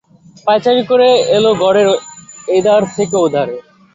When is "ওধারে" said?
3.25-3.57